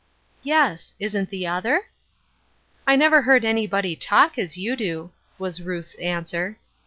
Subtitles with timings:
[0.43, 1.81] "Yes; isn't the other?""
[2.87, 6.57] I never heard anybody talk as you do," was Ruth's answer.